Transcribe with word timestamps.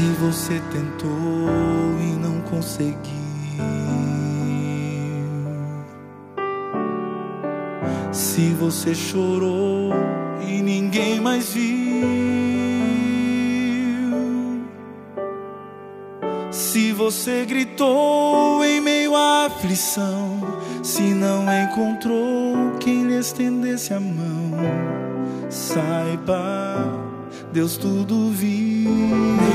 você 0.00 0.60
tentou 0.72 1.50
e 2.00 2.16
não 2.18 2.40
conseguiu. 2.42 2.96
Se 8.10 8.50
você 8.54 8.94
chorou 8.94 9.92
e 10.46 10.62
ninguém 10.62 11.20
mais 11.20 11.52
viu. 11.52 11.82
Se 16.50 16.92
você 16.92 17.44
gritou 17.44 18.64
em 18.64 18.80
meio 18.80 19.14
à 19.14 19.46
aflição, 19.46 20.40
se 20.82 21.02
não 21.02 21.44
encontrou 21.64 22.78
quem 22.80 23.04
lhe 23.04 23.18
estendesse 23.18 23.92
a 23.92 24.00
mão, 24.00 24.52
saiba, 25.50 26.86
Deus 27.52 27.76
tudo 27.76 28.30
viu. 28.30 29.51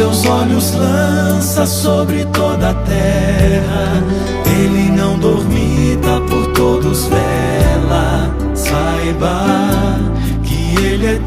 Seus 0.00 0.24
olhos 0.24 0.72
lança 0.72 1.66
sobre 1.66 2.24
toda 2.32 2.70
a 2.70 2.74
terra. 2.74 4.02
Ele 4.46 4.90
não 4.96 5.18
dormita 5.18 5.49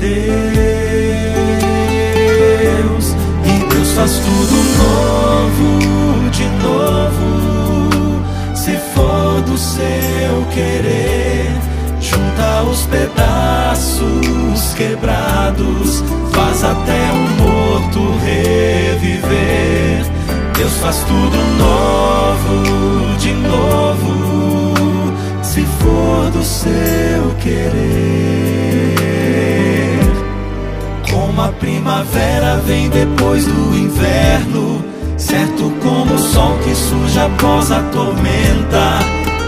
Deus 0.03 0.11
e 3.45 3.47
Deus 3.73 3.91
faz 3.93 4.19
tudo 4.19 4.55
novo 4.77 6.29
de 6.29 6.45
novo. 6.61 8.21
Se 8.53 8.75
for 8.93 9.41
do 9.43 9.57
seu 9.57 10.45
querer, 10.53 11.53
junta 12.01 12.63
os 12.69 12.85
pedaços 12.87 14.73
quebrados, 14.75 16.03
faz 16.33 16.65
até 16.65 17.09
o 17.11 17.29
morto 17.41 18.01
reviver. 18.25 20.05
Deus 20.57 20.73
faz 20.81 20.97
tudo 20.97 21.37
novo 21.57 23.15
de 23.19 23.31
novo, 23.33 25.13
se 25.41 25.61
for 25.61 26.29
do 26.31 26.43
seu 26.43 27.33
querer. 27.41 27.92
A 31.43 31.51
primavera 31.51 32.57
vem 32.65 32.89
depois 32.89 33.45
do 33.45 33.75
inverno, 33.75 34.83
certo 35.17 35.73
como 35.81 36.13
o 36.13 36.17
sol 36.17 36.57
que 36.63 36.73
surge 36.73 37.19
após 37.19 37.69
a 37.69 37.81
tormenta. 37.83 38.99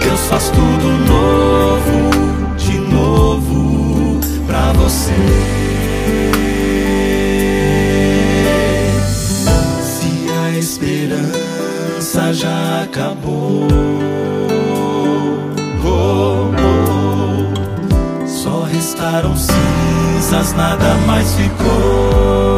Deus 0.04 0.20
faz 0.28 0.50
tudo 0.50 0.88
novo, 1.08 2.58
de 2.58 2.78
novo, 2.94 4.20
pra 4.46 4.74
você. 4.74 5.14
Se 9.82 10.30
a 10.30 10.58
esperança 10.58 12.34
já 12.34 12.84
acabou, 12.84 13.68
oh, 15.86 16.52
oh, 16.66 18.28
só 18.28 18.64
restaram 18.64 19.36
cinzas, 20.26 20.54
nada 20.54 20.96
mais 21.06 21.36
ficou. 21.36 22.55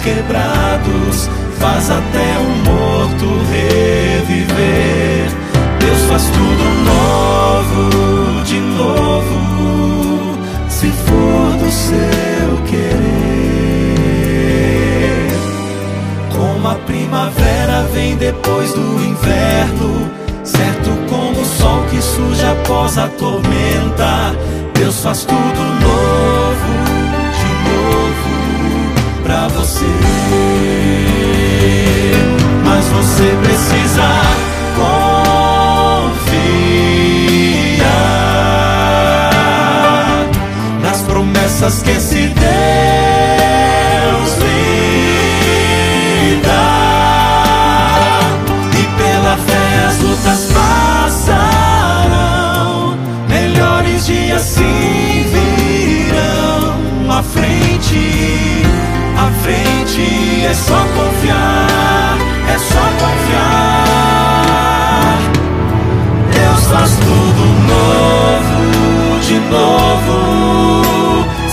Quebrados, 0.00 1.28
faz 1.58 1.90
até 1.90 2.38
o 2.38 2.48
morto 2.64 3.26
reviver. 3.50 5.28
Deus 5.78 6.00
faz 6.08 6.22
tudo 6.24 6.64
novo, 6.84 8.44
de 8.44 8.60
novo, 8.60 10.38
se 10.68 10.88
for 10.88 11.56
do 11.58 11.70
seu 11.70 12.56
querer. 12.66 13.00
Como 16.34 16.68
a 16.68 16.74
primavera 16.74 17.82
vem 17.92 18.16
depois 18.16 18.72
do 18.72 19.02
inverno, 19.04 20.10
certo 20.44 20.90
como 21.08 21.40
o 21.40 21.44
sol 21.44 21.84
que 21.90 22.00
surge 22.02 22.44
após 22.44 22.98
a 22.98 23.08
tormenta. 23.08 24.34
Deus 24.74 25.00
faz 25.00 25.24
tudo 25.24 25.60
novo, 25.82 26.29
pra 29.30 29.46
você. 29.46 29.86
Mas 32.64 32.84
você 32.86 33.36
precisa 33.44 34.02
confiar 34.76 36.30
nas 40.82 41.02
promessas 41.02 41.82
que 41.82 41.90
esse 41.90 42.26
Deus 42.26 42.79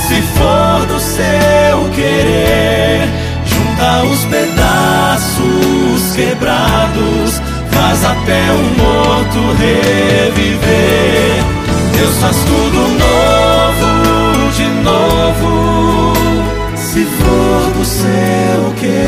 Se 0.08 0.22
for 0.22 0.86
do 0.86 0.98
seu 1.02 1.90
querer, 1.94 3.10
junta 3.44 4.04
os 4.06 4.24
pedaços 4.24 6.16
quebrados, 6.16 7.42
faz 7.70 8.06
até 8.06 8.42
o 8.54 8.64
morto 8.82 9.40
reviver. 9.60 11.44
Deus 11.92 12.16
faz 12.22 12.38
tudo 12.38 12.88
novo, 13.04 14.50
de 14.56 14.68
novo. 14.82 16.14
Se 16.78 17.04
for 17.04 17.72
do 17.78 17.84
seu 17.84 18.74
querer. 18.80 19.08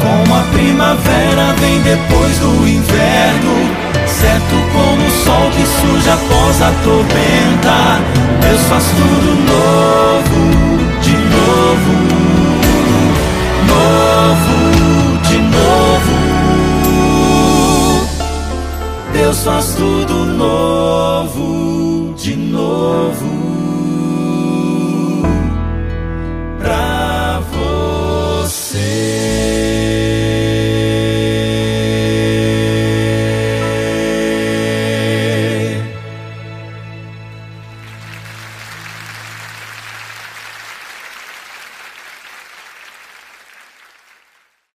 Como 0.00 0.34
a 0.34 0.42
primavera 0.50 1.54
vem 1.60 1.78
depois 1.82 2.38
do 2.38 2.66
inverno, 2.66 3.76
certo 4.06 4.56
como 4.72 5.06
o 5.06 5.10
sol 5.10 5.50
que 5.50 5.66
surge 5.66 6.08
após 6.08 6.39
a 6.58 6.72
tormenta. 6.82 8.00
Deus 8.40 8.62
faz 8.62 8.84
tudo 8.84 9.34
novo, 9.52 10.40
de 11.00 11.16
novo, 11.36 11.94
novo, 13.68 14.56
de 15.28 15.38
novo. 15.38 16.16
Deus 19.12 19.38
faz 19.44 19.66
tudo 19.74 20.24
novo. 20.24 21.59